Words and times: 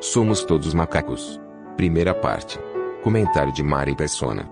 Somos 0.00 0.42
todos 0.42 0.72
macacos. 0.72 1.38
Primeira 1.76 2.14
parte. 2.14 2.58
Comentário 3.02 3.52
de 3.52 3.62
Mari 3.62 3.94
Persona. 3.94 4.48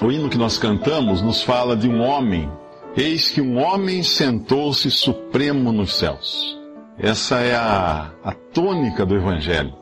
O 0.00 0.12
hino 0.12 0.30
que 0.30 0.38
nós 0.38 0.56
cantamos 0.56 1.20
nos 1.20 1.42
fala 1.42 1.76
de 1.76 1.88
um 1.88 2.00
homem. 2.00 2.48
Eis 2.96 3.28
que 3.28 3.40
um 3.40 3.58
homem 3.58 4.04
sentou-se 4.04 4.88
supremo 4.88 5.72
nos 5.72 5.96
céus. 5.96 6.56
Essa 6.96 7.40
é 7.40 7.56
a, 7.56 8.12
a 8.22 8.32
tônica 8.32 9.04
do 9.04 9.16
Evangelho. 9.16 9.74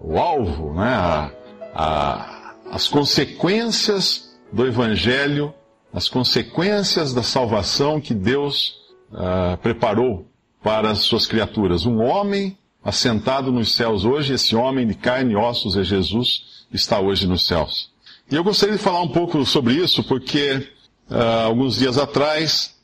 O 0.00 0.18
alvo, 0.18 0.72
né? 0.72 0.88
A, 0.94 1.30
a, 1.74 2.54
as 2.70 2.88
consequências 2.88 4.34
do 4.50 4.66
Evangelho, 4.66 5.52
as 5.92 6.08
consequências 6.08 7.12
da 7.12 7.22
salvação 7.22 8.00
que 8.00 8.14
Deus 8.14 8.78
uh, 9.12 9.58
preparou 9.58 10.26
para 10.62 10.90
as 10.90 11.00
suas 11.00 11.26
criaturas. 11.26 11.84
Um 11.84 12.00
homem 12.00 12.56
assentado 12.84 13.52
nos 13.52 13.72
céus 13.72 14.04
hoje, 14.04 14.34
esse 14.34 14.56
homem 14.56 14.86
de 14.86 14.94
carne 14.94 15.32
e 15.32 15.36
ossos 15.36 15.76
é 15.76 15.84
Jesus, 15.84 16.64
está 16.72 16.98
hoje 16.98 17.26
nos 17.26 17.46
céus. 17.46 17.90
E 18.30 18.34
eu 18.34 18.42
gostaria 18.42 18.76
de 18.76 18.82
falar 18.82 19.02
um 19.02 19.08
pouco 19.08 19.44
sobre 19.44 19.74
isso, 19.74 20.02
porque 20.04 20.68
uh, 21.10 21.46
alguns 21.46 21.76
dias 21.76 21.98
atrás, 21.98 22.74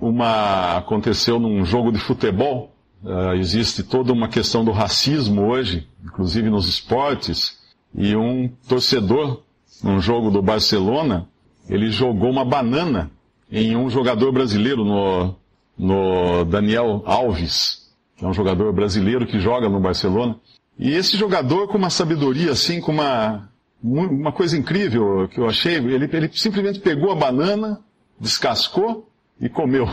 uma 0.00 0.78
aconteceu 0.78 1.38
num 1.38 1.64
jogo 1.64 1.92
de 1.92 1.98
futebol. 1.98 2.74
Uh, 3.02 3.34
existe 3.34 3.82
toda 3.82 4.12
uma 4.12 4.28
questão 4.28 4.64
do 4.64 4.72
racismo 4.72 5.46
hoje, 5.46 5.86
inclusive 6.04 6.50
nos 6.50 6.66
esportes, 6.66 7.58
e 7.94 8.16
um 8.16 8.48
torcedor, 8.68 9.42
num 9.82 10.00
jogo 10.00 10.30
do 10.30 10.42
Barcelona, 10.42 11.28
ele 11.68 11.90
jogou 11.90 12.30
uma 12.30 12.44
banana 12.44 13.10
em 13.50 13.76
um 13.76 13.88
jogador 13.88 14.32
brasileiro, 14.32 14.84
no, 14.84 15.34
no 15.78 16.44
Daniel 16.44 17.02
Alves 17.06 17.77
que 18.18 18.24
é 18.24 18.28
um 18.28 18.34
jogador 18.34 18.72
brasileiro 18.72 19.26
que 19.26 19.38
joga 19.38 19.68
no 19.68 19.78
Barcelona. 19.78 20.36
E 20.76 20.90
esse 20.90 21.16
jogador, 21.16 21.68
com 21.68 21.78
uma 21.78 21.88
sabedoria 21.88 22.50
assim, 22.50 22.80
com 22.80 22.92
uma, 22.92 23.48
uma 23.82 24.32
coisa 24.32 24.58
incrível 24.58 25.28
que 25.28 25.38
eu 25.38 25.48
achei, 25.48 25.76
ele, 25.76 26.10
ele 26.12 26.30
simplesmente 26.34 26.80
pegou 26.80 27.12
a 27.12 27.14
banana, 27.14 27.80
descascou 28.20 29.08
e 29.40 29.48
comeu. 29.48 29.88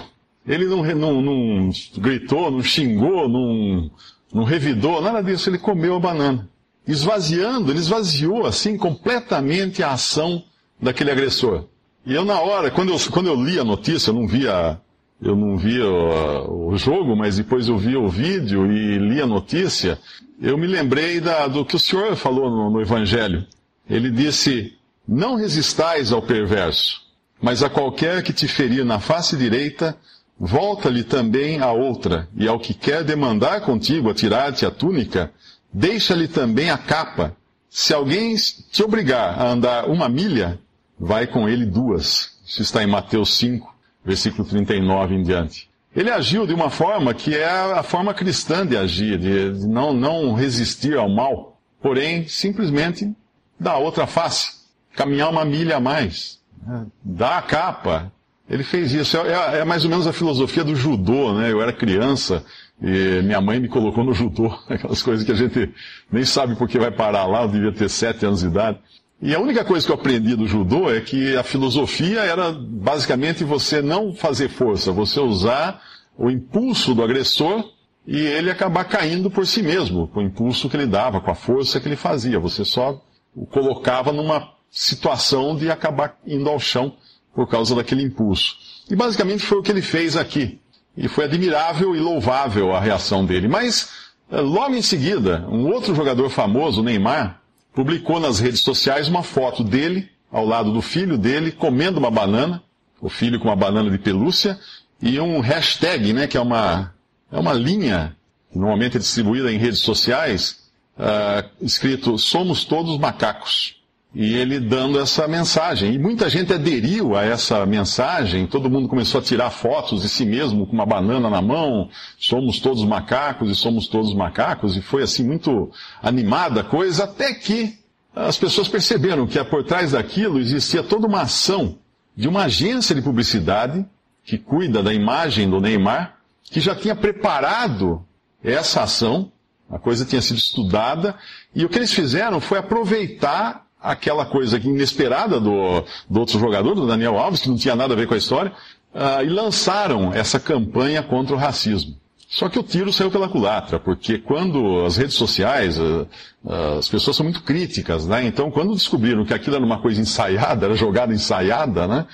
Ele 0.46 0.66
não, 0.66 0.84
não, 0.84 1.22
não 1.22 1.70
gritou, 1.98 2.50
não 2.50 2.64
xingou, 2.64 3.30
não, 3.30 3.92
não 4.34 4.44
revidou, 4.44 5.02
nada 5.02 5.22
disso, 5.22 5.50
ele 5.50 5.60
comeu 5.60 5.96
a 5.96 6.00
banana. 6.00 6.50
Esvaziando, 6.88 7.72
ele 7.72 7.80
esvaziou 7.80 8.46
assim 8.46 8.78
completamente 8.78 9.84
a 9.84 9.92
ação 9.92 10.44
daquele 10.82 11.12
agressor. 11.12 11.66
E 12.06 12.14
eu 12.14 12.26
na 12.26 12.40
hora, 12.40 12.70
quando 12.70 12.92
eu, 12.92 12.98
quando 13.12 13.28
eu 13.28 13.36
li 13.36 13.60
a 13.60 13.64
notícia, 13.64 14.10
eu 14.10 14.16
não 14.16 14.28
via 14.28 14.80
eu 15.22 15.36
não 15.36 15.58
vi 15.58 15.82
o, 15.82 16.70
o, 16.70 16.78
jogo, 16.78 17.16
mas 17.16 17.38
depois 17.38 17.68
eu 17.68 17.78
vi 17.78 17.96
o 17.96 18.08
vídeo 18.08 18.72
e 18.72 18.98
li 18.98 19.22
a 19.22 19.26
notícia, 19.26 19.98
eu 20.42 20.58
me 20.58 20.68
lembrei 20.68 21.20
da, 21.20 21.48
do 21.48 21.66
que 21.66 21.76
o 21.76 21.80
senhor 21.80 22.16
falou 22.16 22.50
no, 22.50 22.70
no 22.70 22.82
Evangelho. 22.82 23.46
Ele 23.90 24.10
disse, 24.12 24.74
não 25.08 25.36
resistais 25.36 26.12
ao 26.12 26.22
perverso, 26.22 27.02
mas 27.42 27.64
a 27.64 27.70
qualquer 27.70 28.24
que 28.24 28.34
te 28.34 28.48
ferir 28.48 28.84
na 28.84 29.00
face 29.00 29.38
direita, 29.38 29.98
volta-lhe 30.38 31.04
também 31.04 31.60
a 31.60 31.72
outra, 31.72 32.28
e 32.36 32.48
ao 32.48 32.60
que 32.60 32.74
quer 32.74 33.04
demandar 33.04 33.62
contigo 33.62 34.10
a 34.10 34.14
tirar-te 34.14 34.66
a 34.66 34.72
túnica, 34.72 35.32
deixa-lhe 35.72 36.28
também 36.28 36.70
a 36.70 36.78
capa. 36.78 37.36
Se 37.70 37.94
alguém 37.94 38.36
te 38.72 38.84
obrigar 38.84 39.40
a 39.40 39.50
andar 39.50 39.90
uma 39.90 40.10
milha, 40.10 40.60
vai 41.00 41.28
com 41.28 41.48
ele 41.48 41.66
duas. 41.66 42.36
Isso 42.46 42.62
está 42.62 42.84
em 42.84 42.88
Mateus 42.88 43.38
5, 43.38 43.75
versículo 44.06 44.48
39 44.48 45.16
em 45.16 45.24
diante. 45.24 45.70
Ele 45.96 46.12
agiu 46.12 46.46
de 46.46 46.54
uma 46.54 46.70
forma 46.70 47.14
que 47.14 47.34
é 47.34 47.48
a 47.48 47.82
forma 47.82 48.14
cristã 48.14 48.68
de 48.68 48.76
agir, 48.76 49.18
de 49.18 49.66
não, 49.66 49.94
não 49.94 50.34
resistir 50.34 50.98
ao 50.98 51.10
mal, 51.10 51.58
porém 51.82 52.28
simplesmente 52.28 53.14
dar 53.58 53.78
outra 53.78 54.06
face, 54.06 54.66
caminhar 54.94 55.30
uma 55.30 55.46
milha 55.46 55.78
a 55.78 55.80
mais, 55.80 56.42
né? 56.66 56.86
dar 57.04 57.38
a 57.38 57.42
capa. 57.42 58.12
Ele 58.48 58.64
fez 58.64 58.92
isso. 58.92 59.18
É, 59.18 59.60
é, 59.60 59.66
mais 59.66 59.86
ou 59.86 59.90
menos 59.90 60.06
a 60.06 60.14
filosofia 60.14 60.64
do 60.64 60.76
judô, 60.76 61.34
né? 61.34 61.52
Eu 61.52 61.62
era 61.62 61.74
criança 61.74 62.46
e 62.82 63.22
minha 63.24 63.42
mãe 63.42 63.60
me 63.60 63.70
colocou 63.70 64.04
no 64.04 64.14
judô, 64.14 64.48
aquelas 64.70 65.02
coisas 65.02 65.26
que 65.26 65.32
a 65.32 65.36
gente 65.36 65.74
nem 66.12 66.26
sabe 66.26 66.56
por 66.56 66.68
que 66.68 66.78
vai 66.78 66.92
parar 66.92 67.26
lá, 67.26 67.44
eu 67.44 67.48
devia 67.48 67.72
ter 67.72 67.90
sete 67.90 68.26
anos 68.26 68.42
de 68.42 68.48
idade. 68.48 68.80
E 69.26 69.34
a 69.34 69.40
única 69.40 69.66
coisa 69.66 69.84
que 69.84 69.92
eu 69.92 69.96
aprendi 69.96 70.36
do 70.36 70.46
judô 70.46 70.88
é 70.88 71.02
que 71.02 71.36
a 71.36 71.42
filosofia 71.42 72.20
era 72.20 72.52
basicamente 72.52 73.44
você 73.44 73.82
não 73.82 74.14
fazer 74.14 74.50
força, 74.50 74.92
você 74.92 75.20
usar 75.20 75.82
o 76.16 76.30
impulso 76.30 76.94
do 76.94 77.02
agressor 77.02 77.68
e 78.06 78.20
ele 78.20 78.52
acabar 78.52 78.84
caindo 78.84 79.32
por 79.32 79.48
si 79.48 79.64
mesmo, 79.64 80.08
com 80.10 80.20
o 80.20 80.24
impulso 80.24 80.70
que 80.70 80.78
ele 80.78 80.86
dava, 80.86 81.20
com 81.20 81.32
a 81.32 81.34
força 81.34 81.80
que 81.80 81.88
ele 81.88 81.96
fazia. 81.96 82.40
Você 82.40 82.64
só 82.64 83.02
o 83.36 83.48
colocava 83.48 84.12
numa 84.12 84.52
situação 84.70 85.56
de 85.56 85.72
acabar 85.72 86.20
indo 86.24 86.48
ao 86.48 86.60
chão 86.60 86.96
por 87.34 87.50
causa 87.50 87.74
daquele 87.74 88.04
impulso. 88.04 88.56
E 88.92 88.96
basicamente 88.96 89.42
foi 89.42 89.58
o 89.58 89.64
que 89.64 89.72
ele 89.72 89.82
fez 89.82 90.16
aqui. 90.16 90.62
E 90.96 91.08
foi 91.08 91.26
admirável 91.26 91.96
e 91.96 92.00
louvável 92.00 92.76
a 92.76 92.80
reação 92.80 93.26
dele. 93.26 93.48
Mas, 93.48 93.90
eh, 94.32 94.40
logo 94.40 94.76
em 94.76 94.84
seguida, 94.84 95.48
um 95.50 95.66
outro 95.66 95.96
jogador 95.96 96.30
famoso, 96.30 96.84
Neymar, 96.84 97.42
publicou 97.76 98.20
nas 98.20 98.40
redes 98.40 98.62
sociais 98.62 99.08
uma 99.10 99.22
foto 99.22 99.64
dele, 99.64 100.10
ao 100.32 100.46
lado 100.46 100.72
do 100.72 100.82
filho 100.82 101.18
dele, 101.18 101.52
comendo 101.52 102.00
uma 102.00 102.10
banana, 102.10 102.64
o 103.02 103.10
filho 103.10 103.38
com 103.38 103.50
uma 103.50 103.56
banana 103.56 103.92
de 103.92 103.98
pelúcia, 103.98 104.58
e 105.02 105.20
um 105.20 105.42
hashtag, 105.42 106.14
né, 106.14 106.26
que 106.26 106.38
é 106.38 106.42
uma, 106.42 106.94
é 107.32 107.38
uma 107.38 107.54
linha, 107.54 108.16
que 108.52 108.58
normalmente 108.58 108.96
é 108.96 109.00
distribuída 109.00 109.52
em 109.52 109.58
redes 109.58 109.82
sociais, 109.82 110.70
uh, 110.98 111.48
escrito 111.62 112.18
Somos 112.18 112.64
Todos 112.64 112.98
Macacos 112.98 113.76
e 114.16 114.34
ele 114.34 114.62
dando 114.62 114.98
essa 114.98 115.28
mensagem. 115.28 115.94
E 115.94 116.00
muita 116.00 116.30
gente 116.30 116.54
aderiu 116.54 117.18
a 117.18 117.24
essa 117.26 117.66
mensagem, 117.66 118.48
todo 118.48 118.70
mundo 118.70 118.88
começou 118.88 119.20
a 119.20 119.24
tirar 119.24 119.50
fotos 119.50 120.04
de 120.04 120.10
si 120.10 120.26
mesmo 120.26 120.66
com 120.66 120.72
uma 120.72 120.86
banana 120.86 121.30
na 121.30 121.42
mão, 121.42 121.90
somos 122.18 122.62
todos 122.62 122.86
macacos 122.86 123.52
e 123.52 123.56
somos 123.56 123.88
todos 123.88 124.16
macacos, 124.16 124.78
e 124.78 124.82
foi 124.82 125.04
assim 125.04 125.26
muito 125.26 125.70
animada 126.02 126.62
a 126.62 126.64
coisa, 126.64 127.04
até 127.04 127.34
que 127.34 127.78
as 128.16 128.38
pessoas 128.38 128.70
perceberam 128.70 129.28
que 129.28 129.44
por 129.44 129.66
trás 129.66 129.92
daquilo 129.92 130.40
existia 130.40 130.82
toda 130.82 131.06
uma 131.06 131.24
ação 131.24 131.78
de 132.16 132.30
uma 132.30 132.46
agência 132.46 132.96
de 132.96 133.02
publicidade 133.02 133.86
que 134.24 134.38
cuida 134.38 134.82
da 134.82 134.94
imagem 134.94 135.50
do 135.50 135.60
Neymar, 135.60 136.16
que 136.46 136.62
já 136.62 136.74
tinha 136.74 136.96
preparado 136.96 138.02
essa 138.42 138.84
ação, 138.84 139.30
a 139.70 139.78
coisa 139.78 140.06
tinha 140.06 140.22
sido 140.22 140.38
estudada, 140.38 141.16
e 141.54 141.66
o 141.66 141.70
que 141.70 141.78
eles 141.78 141.92
fizeram 141.92 142.40
foi 142.40 142.58
aproveitar 142.58 143.65
aquela 143.86 144.26
coisa 144.26 144.58
inesperada 144.58 145.40
do, 145.40 145.84
do 146.10 146.20
outro 146.20 146.40
jogador, 146.40 146.76
do 146.76 146.88
Daniel 146.88 147.18
Alves, 147.18 147.42
que 147.42 147.50
não 147.50 147.58
tinha 147.58 147.76
nada 147.76 147.94
a 147.94 147.98
ver 147.98 148.08
com 148.08 148.14
a 148.14 148.18
história, 148.18 148.52
uh, 148.94 149.24
e 149.24 149.30
lançaram 149.30 150.14
essa 150.14 150.40
campanha 150.40 151.04
contra 151.04 151.36
o 151.36 151.38
racismo. 151.38 151.96
Só 152.28 152.50
que 152.50 152.58
o 152.58 152.64
tiro 152.64 152.92
saiu 152.92 153.12
pela 153.12 153.30
culatra, 153.30 153.80
porque 153.80 154.18
quando 154.18 154.84
as 154.84 154.98
redes 154.98 155.16
sociais, 155.16 155.78
uh, 155.78 156.08
uh, 156.44 156.80
as 156.80 156.90
pessoas 156.90 157.16
são 157.16 157.24
muito 157.24 157.44
críticas, 157.44 158.08
né? 158.08 158.26
Então, 158.26 158.50
quando 158.50 158.74
descobriram 158.74 159.24
que 159.24 159.34
aquilo 159.34 159.56
era 159.56 159.66
uma 159.66 159.80
coisa 159.80 160.02
ensaiada, 160.02 160.66
era 160.66 160.76
jogada 160.76 161.14
ensaiada, 161.14 161.88
né? 161.88 162.06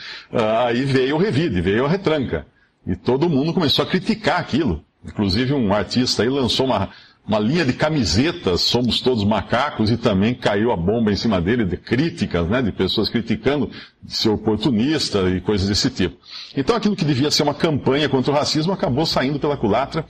aí 0.66 0.84
veio 0.84 1.16
o 1.16 1.20
revide, 1.20 1.62
veio 1.62 1.86
a 1.86 1.90
retranca. 1.90 2.46
E 2.86 2.96
todo 2.96 3.30
mundo 3.30 3.54
começou 3.54 3.84
a 3.84 3.88
criticar 3.88 4.40
aquilo. 4.40 4.84
Inclusive 5.04 5.54
um 5.54 5.74
artista 5.74 6.24
aí 6.24 6.30
lançou 6.30 6.66
uma, 6.66 6.90
uma 7.28 7.40
linha 7.40 7.64
de 7.64 7.74
camisetas, 7.74 8.62
somos 8.62 9.00
todos 9.00 9.24
macacos, 9.24 9.92
e 9.92 9.98
também 9.98 10.34
caiu 10.34 10.72
a 10.72 10.76
bomba 10.76 11.12
em 11.12 11.16
cima 11.16 11.40
dele 11.40 11.64
de 11.66 11.78
críticas, 11.78 12.48
né, 12.48 12.62
de 12.62 12.72
pessoas 12.72 13.10
criticando 13.10 13.70
de 14.02 14.14
ser 14.16 14.30
oportunista 14.30 15.30
e 15.30 15.40
coisas 15.40 15.68
desse 15.68 15.90
tipo. 15.90 16.18
Então 16.58 16.76
aquilo 16.76 16.96
que 16.96 17.06
devia 17.06 17.30
ser 17.30 17.44
uma 17.44 17.54
campanha 17.54 18.10
contra 18.10 18.32
o 18.32 18.36
racismo 18.36 18.74
acabou 18.74 19.06
saindo 19.06 19.40
pela 19.40 19.56
culatra. 19.56 20.06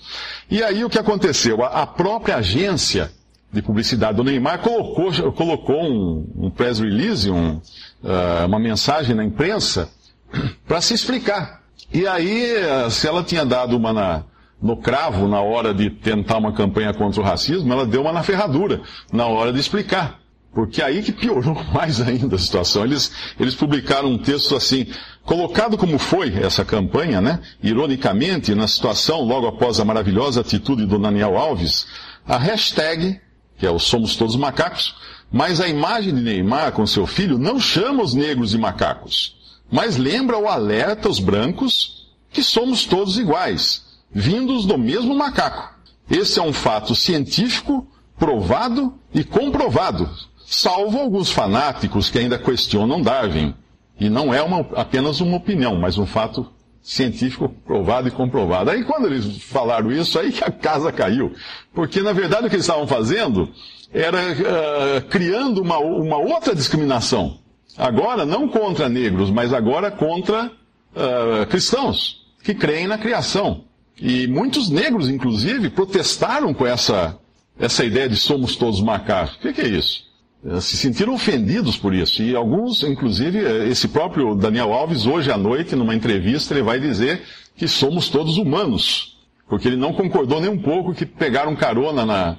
E 0.49 0.63
aí 0.63 0.85
o 0.85 0.89
que 0.89 0.97
aconteceu? 0.97 1.63
A, 1.63 1.85
própria 1.85 2.37
agência 2.37 3.11
de 3.51 3.61
publicidade 3.61 4.15
do 4.15 4.23
Neymar 4.23 4.59
colocou, 4.59 5.33
colocou 5.33 5.83
um, 5.83 6.45
um 6.45 6.49
press 6.49 6.79
release, 6.79 7.29
um, 7.29 7.57
uh, 7.57 8.45
uma 8.47 8.57
mensagem 8.57 9.13
na 9.13 9.25
imprensa, 9.25 9.89
para 10.65 10.79
se 10.79 10.93
explicar. 10.93 11.61
E 11.93 12.07
aí, 12.07 12.55
se 12.89 13.05
ela 13.05 13.21
tinha 13.21 13.45
dado 13.45 13.75
uma 13.75 13.91
na, 13.91 14.23
no 14.61 14.77
cravo 14.77 15.27
na 15.27 15.41
hora 15.41 15.73
de 15.73 15.89
tentar 15.89 16.37
uma 16.37 16.53
campanha 16.53 16.93
contra 16.93 17.19
o 17.19 17.23
racismo, 17.23 17.71
ela 17.73 17.85
deu 17.85 18.01
uma 18.01 18.13
na 18.13 18.23
ferradura 18.23 18.81
na 19.11 19.25
hora 19.25 19.51
de 19.51 19.59
explicar. 19.59 20.19
Porque 20.53 20.81
aí 20.81 21.01
que 21.01 21.11
piorou 21.11 21.55
mais 21.73 22.01
ainda 22.01 22.35
a 22.35 22.39
situação. 22.39 22.83
Eles, 22.83 23.11
eles 23.39 23.55
publicaram 23.55 24.09
um 24.09 24.17
texto 24.17 24.55
assim, 24.55 24.87
colocado 25.23 25.77
como 25.77 25.97
foi 25.97 26.33
essa 26.35 26.63
campanha, 26.63 27.21
né? 27.21 27.39
Ironicamente, 27.63 28.53
na 28.53 28.67
situação 28.67 29.21
logo 29.21 29.47
após 29.47 29.79
a 29.79 29.85
maravilhosa 29.85 30.41
atitude 30.41 30.85
do 30.85 30.99
Daniel 30.99 31.37
Alves, 31.37 31.87
a 32.27 32.37
hashtag, 32.37 33.19
que 33.57 33.65
é 33.65 33.71
o 33.71 33.79
Somos 33.79 34.15
Todos 34.15 34.35
Macacos, 34.35 34.93
mas 35.31 35.61
a 35.61 35.67
imagem 35.67 36.13
de 36.13 36.21
Neymar 36.21 36.73
com 36.73 36.85
seu 36.85 37.07
filho 37.07 37.37
não 37.37 37.59
chama 37.59 38.03
os 38.03 38.13
negros 38.13 38.51
de 38.51 38.57
macacos, 38.57 39.37
mas 39.71 39.95
lembra 39.95 40.37
o 40.37 40.47
alerta 40.47 41.07
aos 41.07 41.19
brancos 41.19 42.11
que 42.29 42.43
somos 42.43 42.85
todos 42.85 43.17
iguais, 43.17 43.90
vindos 44.13 44.65
do 44.65 44.77
mesmo 44.77 45.15
macaco. 45.15 45.75
Esse 46.09 46.39
é 46.39 46.43
um 46.43 46.53
fato 46.53 46.93
científico, 46.93 47.87
provado 48.17 48.93
e 49.13 49.23
comprovado, 49.23 50.09
salvo 50.45 50.99
alguns 50.99 51.31
fanáticos 51.31 52.09
que 52.09 52.19
ainda 52.19 52.37
questionam 52.37 53.01
Darwin. 53.01 53.55
E 53.99 54.09
não 54.09 54.33
é 54.33 54.41
uma, 54.41 54.59
apenas 54.75 55.21
uma 55.21 55.37
opinião, 55.37 55.75
mas 55.75 55.97
um 55.97 56.05
fato 56.05 56.51
científico 56.81 57.49
provado 57.65 58.07
e 58.07 58.11
comprovado. 58.11 58.71
Aí 58.71 58.83
quando 58.83 59.05
eles 59.05 59.43
falaram 59.43 59.91
isso, 59.91 60.19
aí 60.19 60.31
que 60.31 60.43
a 60.43 60.51
casa 60.51 60.91
caiu. 60.91 61.33
Porque 61.73 62.01
na 62.01 62.11
verdade 62.11 62.47
o 62.47 62.49
que 62.49 62.55
eles 62.55 62.65
estavam 62.65 62.87
fazendo 62.87 63.49
era 63.93 64.17
uh, 64.17 65.01
criando 65.09 65.61
uma, 65.61 65.77
uma 65.77 66.17
outra 66.17 66.55
discriminação. 66.55 67.39
Agora 67.77 68.25
não 68.25 68.47
contra 68.47 68.89
negros, 68.89 69.29
mas 69.29 69.53
agora 69.53 69.91
contra 69.91 70.45
uh, 70.47 71.45
cristãos 71.47 72.25
que 72.43 72.53
creem 72.53 72.87
na 72.87 72.97
criação. 72.97 73.65
E 74.01 74.25
muitos 74.25 74.69
negros, 74.69 75.07
inclusive, 75.07 75.69
protestaram 75.69 76.53
com 76.55 76.65
essa, 76.65 77.19
essa 77.59 77.85
ideia 77.85 78.09
de 78.09 78.15
somos 78.15 78.55
todos 78.55 78.81
macacos. 78.81 79.35
O 79.35 79.39
que, 79.39 79.53
que 79.53 79.61
é 79.61 79.67
isso? 79.67 80.05
Eh, 80.43 80.59
se 80.59 80.75
sentiram 80.75 81.13
ofendidos 81.13 81.77
por 81.77 81.93
isso. 81.93 82.23
E 82.23 82.35
alguns, 82.35 82.81
inclusive, 82.81 83.37
eh, 83.37 83.69
esse 83.69 83.87
próprio 83.87 84.33
Daniel 84.33 84.73
Alves, 84.73 85.05
hoje 85.05 85.31
à 85.31 85.37
noite, 85.37 85.75
numa 85.75 85.93
entrevista, 85.93 86.53
ele 86.53 86.63
vai 86.63 86.79
dizer 86.79 87.21
que 87.55 87.67
somos 87.67 88.09
todos 88.09 88.37
humanos. 88.37 89.19
Porque 89.47 89.67
ele 89.67 89.77
não 89.77 89.93
concordou 89.93 90.41
nem 90.41 90.49
um 90.49 90.61
pouco 90.61 90.95
que 90.95 91.05
pegaram 91.05 91.55
carona 91.55 92.03
na, 92.03 92.37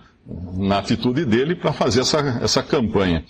na 0.56 0.78
atitude 0.78 1.24
dele 1.24 1.54
para 1.54 1.72
fazer 1.72 2.00
essa, 2.00 2.40
essa 2.42 2.62
campanha. 2.62 3.24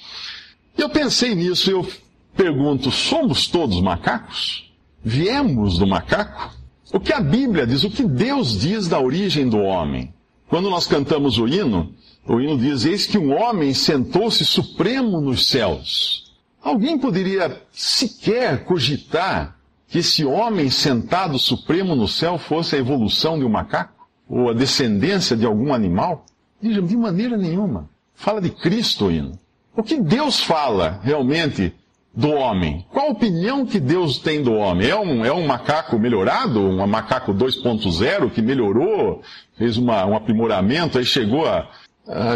Eu 0.78 0.88
pensei 0.88 1.34
nisso 1.34 1.68
e 1.68 1.74
eu 1.74 1.86
pergunto: 2.34 2.90
somos 2.90 3.46
todos 3.46 3.78
macacos? 3.82 4.72
Viemos 5.04 5.78
do 5.78 5.86
macaco? 5.86 6.61
O 6.92 7.00
que 7.00 7.12
a 7.12 7.20
Bíblia 7.20 7.66
diz, 7.66 7.84
o 7.84 7.90
que 7.90 8.04
Deus 8.04 8.60
diz 8.60 8.86
da 8.86 9.00
origem 9.00 9.48
do 9.48 9.58
homem? 9.58 10.12
Quando 10.46 10.68
nós 10.68 10.86
cantamos 10.86 11.38
o 11.38 11.48
hino, 11.48 11.94
o 12.26 12.38
hino 12.38 12.58
diz: 12.58 12.84
Eis 12.84 13.06
que 13.06 13.16
um 13.16 13.32
homem 13.34 13.72
sentou-se 13.72 14.44
supremo 14.44 15.18
nos 15.18 15.48
céus. 15.48 16.30
Alguém 16.62 16.98
poderia 16.98 17.62
sequer 17.72 18.64
cogitar 18.64 19.56
que 19.88 19.98
esse 19.98 20.22
homem 20.24 20.68
sentado 20.68 21.38
supremo 21.38 21.96
no 21.96 22.06
céu 22.06 22.38
fosse 22.38 22.76
a 22.76 22.78
evolução 22.78 23.38
de 23.38 23.44
um 23.44 23.48
macaco? 23.48 24.06
Ou 24.28 24.50
a 24.50 24.54
descendência 24.54 25.34
de 25.34 25.46
algum 25.46 25.72
animal? 25.72 26.26
De 26.60 26.96
maneira 26.96 27.36
nenhuma. 27.36 27.88
Fala 28.14 28.40
de 28.40 28.50
Cristo 28.50 29.06
o 29.06 29.10
hino. 29.10 29.38
O 29.74 29.82
que 29.82 29.98
Deus 29.98 30.40
fala 30.40 31.00
realmente 31.02 31.74
do 32.14 32.30
homem? 32.30 32.86
Qual 32.90 33.08
a 33.08 33.10
opinião 33.12 33.64
que 33.64 33.80
Deus 33.80 34.18
tem 34.18 34.42
do 34.42 34.52
homem? 34.52 34.88
É 34.88 34.96
um, 34.96 35.24
é 35.24 35.32
um 35.32 35.46
macaco 35.46 35.98
melhorado? 35.98 36.60
Um 36.60 36.86
macaco 36.86 37.32
2.0 37.32 38.30
que 38.30 38.42
melhorou, 38.42 39.22
fez 39.56 39.76
uma, 39.76 40.04
um 40.04 40.14
aprimoramento, 40.14 40.98
aí 40.98 41.04
chegou 41.04 41.46
a, 41.46 41.68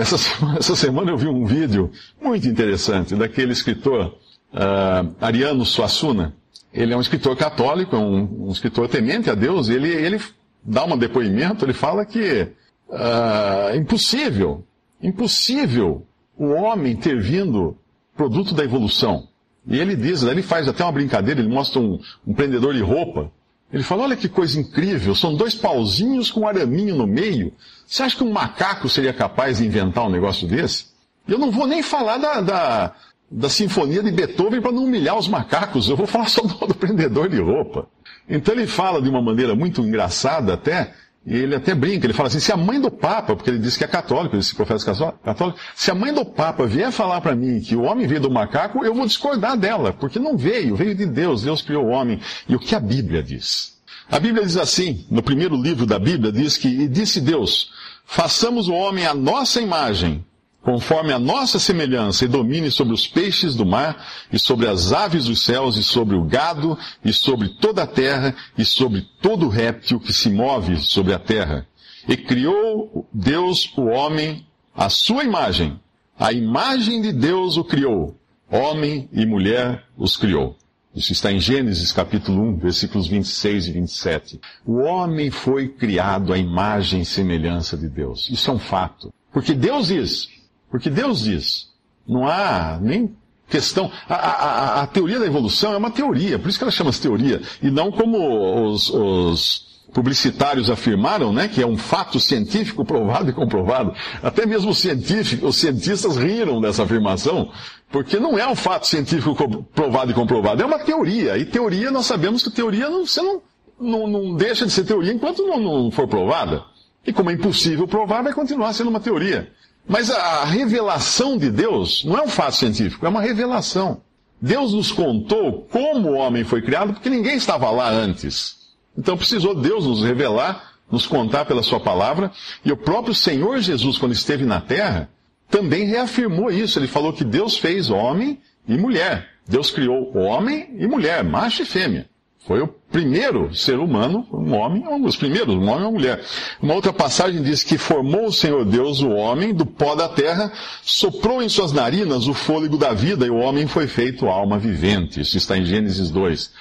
essa, 0.00 0.16
essa, 0.58 0.76
semana 0.76 1.10
eu 1.10 1.18
vi 1.18 1.28
um 1.28 1.44
vídeo 1.44 1.90
muito 2.22 2.46
interessante 2.48 3.14
daquele 3.14 3.52
escritor 3.52 4.16
uh, 4.52 5.14
Ariano 5.20 5.64
Suassuna. 5.64 6.34
Ele 6.72 6.92
é 6.92 6.96
um 6.96 7.00
escritor 7.00 7.36
católico, 7.36 7.96
é 7.96 7.98
um, 7.98 8.48
um 8.48 8.50
escritor 8.50 8.88
temente 8.88 9.30
a 9.30 9.34
Deus. 9.34 9.68
Ele, 9.68 9.88
ele 9.88 10.20
dá 10.62 10.84
um 10.84 10.96
depoimento, 10.96 11.64
ele 11.64 11.72
fala 11.72 12.04
que 12.04 12.48
uh, 12.88 13.68
é 13.70 13.76
impossível, 13.76 14.64
impossível 15.02 16.06
o 16.36 16.48
homem 16.48 16.94
ter 16.94 17.20
vindo 17.20 17.76
produto 18.16 18.54
da 18.54 18.64
evolução. 18.64 19.28
E 19.66 19.78
ele 19.78 19.96
diz, 19.96 20.22
ele 20.22 20.42
faz 20.42 20.68
até 20.68 20.84
uma 20.84 20.92
brincadeira, 20.92 21.40
ele 21.40 21.48
mostra 21.48 21.80
um, 21.80 21.98
um 22.26 22.32
prendedor 22.32 22.72
de 22.72 22.80
roupa 22.80 23.30
ele 23.72 23.82
fala: 23.82 24.04
olha 24.04 24.16
que 24.16 24.28
coisa 24.28 24.58
incrível, 24.58 25.14
são 25.14 25.34
dois 25.34 25.54
pauzinhos 25.54 26.30
com 26.30 26.40
um 26.40 26.48
araminho 26.48 26.94
no 26.94 27.06
meio. 27.06 27.52
Você 27.86 28.02
acha 28.02 28.16
que 28.16 28.24
um 28.24 28.32
macaco 28.32 28.88
seria 28.88 29.12
capaz 29.12 29.58
de 29.58 29.66
inventar 29.66 30.06
um 30.06 30.10
negócio 30.10 30.46
desse? 30.46 30.86
Eu 31.26 31.38
não 31.38 31.50
vou 31.50 31.66
nem 31.66 31.82
falar 31.82 32.18
da, 32.18 32.40
da, 32.40 32.94
da 33.30 33.48
sinfonia 33.48 34.02
de 34.02 34.10
Beethoven 34.10 34.60
para 34.60 34.72
não 34.72 34.84
humilhar 34.84 35.18
os 35.18 35.28
macacos, 35.28 35.88
eu 35.88 35.96
vou 35.96 36.06
falar 36.06 36.28
só 36.28 36.42
do, 36.42 36.54
do 36.66 36.74
prendedor 36.74 37.28
de 37.28 37.40
roupa. 37.40 37.88
Então 38.28 38.54
ele 38.54 38.66
fala 38.66 39.02
de 39.02 39.08
uma 39.08 39.22
maneira 39.22 39.54
muito 39.54 39.80
engraçada 39.80 40.54
até, 40.54 40.94
ele 41.26 41.54
até 41.54 41.74
brinca, 41.74 42.06
ele 42.06 42.12
fala 42.12 42.28
assim, 42.28 42.38
se 42.38 42.52
a 42.52 42.56
mãe 42.56 42.80
do 42.80 42.90
Papa, 42.90 43.34
porque 43.34 43.50
ele 43.50 43.58
diz 43.58 43.76
que 43.76 43.82
é 43.82 43.88
católico, 43.88 44.36
esse 44.36 44.54
profeta 44.54 44.84
católico, 45.24 45.58
se 45.74 45.90
a 45.90 45.94
mãe 45.94 46.12
do 46.12 46.24
Papa 46.24 46.66
vier 46.66 46.92
falar 46.92 47.20
para 47.20 47.34
mim 47.34 47.60
que 47.60 47.74
o 47.74 47.82
homem 47.82 48.06
veio 48.06 48.20
do 48.20 48.30
macaco, 48.30 48.84
eu 48.84 48.94
vou 48.94 49.06
discordar 49.06 49.56
dela, 49.56 49.92
porque 49.92 50.18
não 50.18 50.36
veio, 50.36 50.76
veio 50.76 50.94
de 50.94 51.06
Deus, 51.06 51.42
Deus 51.42 51.62
criou 51.62 51.86
o 51.86 51.88
homem. 51.88 52.20
E 52.48 52.54
o 52.54 52.58
que 52.58 52.74
a 52.74 52.80
Bíblia 52.80 53.22
diz? 53.22 53.76
A 54.10 54.20
Bíblia 54.20 54.44
diz 54.44 54.56
assim, 54.56 55.04
no 55.10 55.22
primeiro 55.22 55.56
livro 55.56 55.84
da 55.84 55.98
Bíblia, 55.98 56.30
diz 56.30 56.56
que, 56.56 56.68
e 56.68 56.86
disse 56.86 57.20
Deus, 57.20 57.72
façamos 58.04 58.68
o 58.68 58.74
homem 58.74 59.06
à 59.06 59.14
nossa 59.14 59.60
imagem, 59.60 60.24
conforme 60.66 61.12
a 61.12 61.18
nossa 61.18 61.60
semelhança, 61.60 62.24
e 62.24 62.28
domine 62.28 62.72
sobre 62.72 62.92
os 62.92 63.06
peixes 63.06 63.54
do 63.54 63.64
mar, 63.64 64.04
e 64.32 64.36
sobre 64.36 64.66
as 64.66 64.92
aves 64.92 65.26
dos 65.26 65.44
céus, 65.44 65.76
e 65.76 65.84
sobre 65.84 66.16
o 66.16 66.24
gado, 66.24 66.76
e 67.04 67.12
sobre 67.12 67.50
toda 67.50 67.84
a 67.84 67.86
terra, 67.86 68.34
e 68.58 68.64
sobre 68.64 69.06
todo 69.22 69.46
réptil 69.46 70.00
que 70.00 70.12
se 70.12 70.28
move 70.28 70.76
sobre 70.78 71.14
a 71.14 71.20
terra. 71.20 71.68
E 72.08 72.16
criou 72.16 73.06
Deus 73.12 73.72
o 73.76 73.82
homem 73.82 74.44
à 74.74 74.88
sua 74.88 75.22
imagem. 75.22 75.78
A 76.18 76.32
imagem 76.32 77.00
de 77.00 77.12
Deus 77.12 77.56
o 77.56 77.62
criou. 77.62 78.18
Homem 78.50 79.08
e 79.12 79.24
mulher 79.24 79.84
os 79.96 80.16
criou. 80.16 80.56
Isso 80.92 81.12
está 81.12 81.30
em 81.30 81.38
Gênesis 81.38 81.92
capítulo 81.92 82.42
1, 82.42 82.56
versículos 82.56 83.06
26 83.06 83.68
e 83.68 83.72
27. 83.72 84.40
O 84.66 84.78
homem 84.78 85.30
foi 85.30 85.68
criado 85.68 86.32
à 86.32 86.38
imagem 86.38 87.02
e 87.02 87.06
semelhança 87.06 87.76
de 87.76 87.88
Deus. 87.88 88.28
Isso 88.30 88.50
é 88.50 88.54
um 88.54 88.58
fato. 88.58 89.14
Porque 89.30 89.54
Deus 89.54 89.88
diz, 89.88 90.34
porque 90.70 90.90
Deus 90.90 91.22
diz. 91.22 91.68
Não 92.06 92.26
há 92.26 92.78
nem 92.80 93.14
questão. 93.48 93.90
A, 94.08 94.14
a, 94.14 94.82
a, 94.82 94.86
teoria 94.86 95.18
da 95.18 95.26
evolução 95.26 95.72
é 95.72 95.76
uma 95.76 95.90
teoria, 95.90 96.38
por 96.38 96.48
isso 96.48 96.58
que 96.58 96.64
ela 96.64 96.72
chama-se 96.72 97.00
teoria, 97.00 97.40
e 97.62 97.70
não 97.70 97.90
como 97.90 98.70
os, 98.70 98.90
os, 98.90 99.66
publicitários 99.92 100.68
afirmaram, 100.68 101.32
né, 101.32 101.48
que 101.48 101.62
é 101.62 101.66
um 101.66 101.76
fato 101.76 102.20
científico 102.20 102.84
provado 102.84 103.30
e 103.30 103.32
comprovado. 103.32 103.94
Até 104.22 104.44
mesmo 104.44 104.70
os 104.70 104.78
científicos, 104.78 105.48
os 105.48 105.56
cientistas 105.56 106.16
riram 106.16 106.60
dessa 106.60 106.82
afirmação, 106.82 107.50
porque 107.90 108.18
não 108.18 108.38
é 108.38 108.46
um 108.46 108.56
fato 108.56 108.86
científico 108.86 109.34
provado 109.74 110.10
e 110.10 110.14
comprovado, 110.14 110.62
é 110.62 110.66
uma 110.66 110.78
teoria. 110.78 111.38
E 111.38 111.44
teoria, 111.44 111.90
nós 111.90 112.06
sabemos 112.06 112.42
que 112.42 112.50
teoria 112.50 112.90
não, 112.90 113.06
você 113.06 113.22
não, 113.22 113.40
não, 113.80 114.06
não 114.06 114.34
deixa 114.34 114.66
de 114.66 114.72
ser 114.72 114.84
teoria 114.84 115.12
enquanto 115.12 115.46
não, 115.46 115.58
não 115.58 115.90
for 115.90 116.06
provada. 116.06 116.62
E 117.06 117.12
como 117.12 117.30
é 117.30 117.34
impossível 117.34 117.86
provar, 117.86 118.22
vai 118.22 118.32
continuar 118.32 118.72
sendo 118.72 118.90
uma 118.90 119.00
teoria. 119.00 119.50
Mas 119.88 120.10
a 120.10 120.44
revelação 120.44 121.38
de 121.38 121.50
Deus 121.50 122.04
não 122.04 122.18
é 122.18 122.22
um 122.22 122.28
fato 122.28 122.56
científico, 122.56 123.06
é 123.06 123.08
uma 123.08 123.20
revelação. 123.20 124.00
Deus 124.40 124.72
nos 124.74 124.92
contou 124.92 125.66
como 125.70 126.10
o 126.10 126.14
homem 126.16 126.44
foi 126.44 126.60
criado 126.60 126.92
porque 126.92 127.08
ninguém 127.08 127.36
estava 127.36 127.70
lá 127.70 127.88
antes. 127.88 128.74
Então 128.96 129.16
precisou 129.16 129.54
Deus 129.54 129.86
nos 129.86 130.02
revelar, 130.02 130.74
nos 130.90 131.06
contar 131.06 131.44
pela 131.44 131.62
sua 131.62 131.80
palavra. 131.80 132.30
E 132.64 132.72
o 132.72 132.76
próprio 132.76 133.14
Senhor 133.14 133.58
Jesus, 133.60 133.96
quando 133.96 134.12
esteve 134.12 134.44
na 134.44 134.60
terra, 134.60 135.08
também 135.48 135.86
reafirmou 135.86 136.50
isso. 136.50 136.78
Ele 136.78 136.88
falou 136.88 137.12
que 137.12 137.24
Deus 137.24 137.56
fez 137.56 137.90
homem 137.90 138.40
e 138.68 138.76
mulher. 138.76 139.28
Deus 139.48 139.70
criou 139.70 140.16
homem 140.16 140.74
e 140.76 140.86
mulher, 140.86 141.22
macho 141.22 141.62
e 141.62 141.64
fêmea. 141.64 142.08
Foi 142.46 142.60
o 142.60 142.68
primeiro 142.68 143.52
ser 143.52 143.76
humano, 143.80 144.24
um 144.32 144.54
homem, 144.54 144.86
um 144.86 145.00
dos 145.00 145.16
primeiros, 145.16 145.52
um 145.56 145.68
homem 145.68 145.80
e 145.80 145.82
uma 145.82 145.90
mulher. 145.90 146.24
Uma 146.62 146.74
outra 146.74 146.92
passagem 146.92 147.42
diz 147.42 147.64
que 147.64 147.76
formou 147.76 148.26
o 148.26 148.32
Senhor 148.32 148.64
Deus 148.64 149.02
o 149.02 149.10
homem 149.10 149.52
do 149.52 149.66
pó 149.66 149.96
da 149.96 150.08
terra, 150.08 150.52
soprou 150.82 151.42
em 151.42 151.48
suas 151.48 151.72
narinas 151.72 152.28
o 152.28 152.34
fôlego 152.34 152.78
da 152.78 152.92
vida 152.92 153.26
e 153.26 153.30
o 153.30 153.36
homem 153.36 153.66
foi 153.66 153.88
feito 153.88 154.28
alma 154.28 154.60
vivente. 154.60 155.20
Isso 155.20 155.36
está 155.36 155.58
em 155.58 155.64
Gênesis 155.64 156.08
2. 156.08 156.52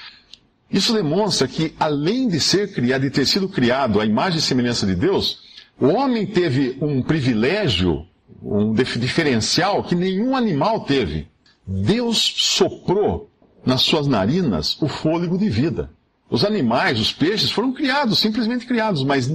Isso 0.71 0.91
demonstra 0.91 1.47
que, 1.47 1.75
além 1.79 2.27
de 2.27 2.39
ser 2.39 2.73
criado, 2.73 3.03
de 3.03 3.11
ter 3.11 3.27
sido 3.27 3.47
criado 3.47 4.01
à 4.01 4.05
imagem 4.05 4.39
e 4.39 4.41
semelhança 4.41 4.87
de 4.87 4.95
Deus, 4.95 5.37
o 5.79 5.85
homem 5.85 6.25
teve 6.25 6.79
um 6.81 7.03
privilégio, 7.03 8.07
um 8.41 8.73
diferencial 8.73 9.83
que 9.83 9.93
nenhum 9.93 10.35
animal 10.35 10.79
teve. 10.79 11.27
Deus 11.67 12.17
soprou 12.37 13.29
nas 13.65 13.81
suas 13.81 14.07
narinas 14.07 14.77
o 14.81 14.87
fôlego 14.87 15.37
de 15.37 15.49
vida. 15.49 15.89
Os 16.29 16.43
animais, 16.43 16.99
os 16.99 17.11
peixes 17.11 17.51
foram 17.51 17.71
criados, 17.71 18.19
simplesmente 18.19 18.65
criados, 18.65 19.03
mas 19.03 19.29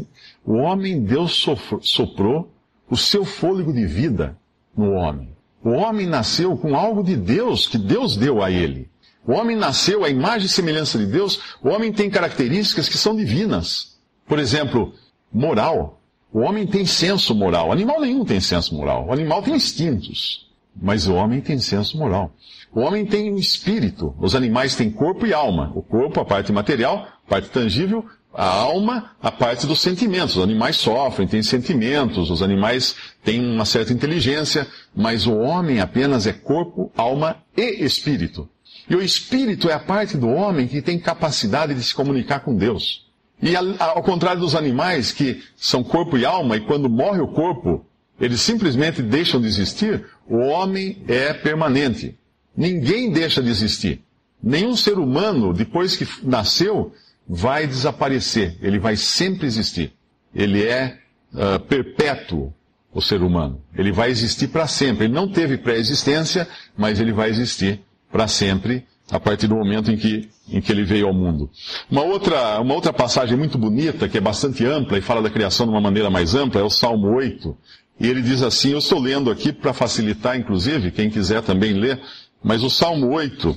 o 0.44 0.54
homem, 0.54 1.02
Deus 1.02 1.46
soprou 1.82 2.52
o 2.88 2.96
seu 2.96 3.24
fôlego 3.24 3.72
de 3.72 3.86
vida 3.86 4.36
no 4.76 4.92
homem. 4.92 5.30
O 5.62 5.70
homem 5.70 6.06
nasceu 6.06 6.56
com 6.56 6.74
algo 6.74 7.04
de 7.04 7.16
Deus, 7.16 7.66
que 7.66 7.78
Deus 7.78 8.16
deu 8.16 8.42
a 8.42 8.50
ele. 8.50 8.88
O 9.26 9.32
homem 9.32 9.56
nasceu 9.56 10.04
à 10.04 10.08
imagem 10.08 10.46
e 10.46 10.48
semelhança 10.48 10.98
de 10.98 11.06
Deus, 11.06 11.56
o 11.62 11.68
homem 11.68 11.92
tem 11.92 12.10
características 12.10 12.88
que 12.88 12.98
são 12.98 13.14
divinas. 13.14 13.98
Por 14.26 14.38
exemplo, 14.38 14.94
moral. 15.32 16.00
O 16.32 16.40
homem 16.40 16.66
tem 16.66 16.86
senso 16.86 17.34
moral. 17.34 17.70
Animal 17.70 18.00
nenhum 18.00 18.24
tem 18.24 18.40
senso 18.40 18.74
moral. 18.74 19.06
O 19.06 19.12
animal 19.12 19.42
tem 19.42 19.54
instintos. 19.54 20.49
Mas 20.74 21.06
o 21.06 21.14
homem 21.14 21.40
tem 21.40 21.58
senso 21.58 21.98
moral. 21.98 22.32
O 22.72 22.80
homem 22.80 23.04
tem 23.04 23.32
um 23.32 23.36
espírito. 23.36 24.14
Os 24.18 24.34
animais 24.34 24.76
têm 24.76 24.90
corpo 24.90 25.26
e 25.26 25.34
alma. 25.34 25.72
O 25.74 25.82
corpo, 25.82 26.20
a 26.20 26.24
parte 26.24 26.52
material, 26.52 27.08
a 27.26 27.28
parte 27.28 27.50
tangível, 27.50 28.04
a 28.32 28.46
alma, 28.46 29.10
a 29.20 29.30
parte 29.30 29.66
dos 29.66 29.80
sentimentos. 29.80 30.36
Os 30.36 30.44
animais 30.44 30.76
sofrem, 30.76 31.26
têm 31.26 31.42
sentimentos, 31.42 32.30
os 32.30 32.42
animais 32.42 32.94
têm 33.24 33.44
uma 33.44 33.64
certa 33.64 33.92
inteligência, 33.92 34.66
mas 34.94 35.26
o 35.26 35.36
homem 35.36 35.80
apenas 35.80 36.26
é 36.26 36.32
corpo, 36.32 36.92
alma 36.96 37.36
e 37.56 37.84
espírito. 37.84 38.48
E 38.88 38.94
o 38.94 39.02
espírito 39.02 39.68
é 39.68 39.72
a 39.72 39.80
parte 39.80 40.16
do 40.16 40.28
homem 40.28 40.66
que 40.66 40.82
tem 40.82 40.98
capacidade 40.98 41.74
de 41.74 41.82
se 41.82 41.94
comunicar 41.94 42.40
com 42.40 42.56
Deus. 42.56 43.06
E 43.42 43.54
ao 43.56 44.02
contrário 44.02 44.40
dos 44.40 44.54
animais, 44.54 45.12
que 45.12 45.42
são 45.56 45.82
corpo 45.82 46.18
e 46.18 46.26
alma, 46.26 46.56
e 46.56 46.60
quando 46.60 46.90
morre 46.90 47.20
o 47.20 47.28
corpo, 47.28 47.86
eles 48.20 48.40
simplesmente 48.40 49.00
deixam 49.00 49.40
de 49.40 49.46
existir, 49.46 50.04
o 50.28 50.36
homem 50.36 51.02
é 51.08 51.32
permanente. 51.32 52.16
Ninguém 52.56 53.10
deixa 53.10 53.42
de 53.42 53.48
existir. 53.48 54.02
Nenhum 54.42 54.76
ser 54.76 54.98
humano, 54.98 55.52
depois 55.52 55.96
que 55.96 56.06
nasceu, 56.22 56.92
vai 57.26 57.66
desaparecer. 57.66 58.56
Ele 58.60 58.78
vai 58.78 58.96
sempre 58.96 59.46
existir. 59.46 59.92
Ele 60.34 60.64
é 60.64 60.98
uh, 61.32 61.58
perpétuo, 61.60 62.52
o 62.92 63.00
ser 63.00 63.22
humano. 63.22 63.62
Ele 63.76 63.92
vai 63.92 64.10
existir 64.10 64.48
para 64.48 64.66
sempre. 64.66 65.04
Ele 65.04 65.14
não 65.14 65.28
teve 65.28 65.56
pré-existência, 65.56 66.46
mas 66.76 67.00
ele 67.00 67.12
vai 67.12 67.30
existir 67.30 67.80
para 68.10 68.26
sempre 68.26 68.84
a 69.10 69.18
partir 69.18 69.48
do 69.48 69.56
momento 69.56 69.90
em 69.90 69.96
que, 69.96 70.28
em 70.48 70.60
que 70.60 70.70
ele 70.70 70.84
veio 70.84 71.08
ao 71.08 71.14
mundo. 71.14 71.50
Uma 71.90 72.02
outra, 72.02 72.60
uma 72.60 72.74
outra 72.74 72.92
passagem 72.92 73.36
muito 73.36 73.58
bonita, 73.58 74.08
que 74.08 74.18
é 74.18 74.20
bastante 74.20 74.64
ampla 74.64 74.98
e 74.98 75.00
fala 75.00 75.20
da 75.20 75.30
criação 75.30 75.66
de 75.66 75.72
uma 75.72 75.80
maneira 75.80 76.08
mais 76.08 76.34
ampla, 76.34 76.60
é 76.60 76.64
o 76.64 76.70
Salmo 76.70 77.08
8. 77.16 77.56
E 78.00 78.08
ele 78.08 78.22
diz 78.22 78.42
assim, 78.42 78.70
eu 78.70 78.78
estou 78.78 78.98
lendo 78.98 79.30
aqui 79.30 79.52
para 79.52 79.74
facilitar, 79.74 80.34
inclusive, 80.34 80.90
quem 80.90 81.10
quiser 81.10 81.42
também 81.42 81.74
ler, 81.74 82.00
mas 82.42 82.62
o 82.62 82.70
Salmo 82.70 83.12
8, 83.12 83.54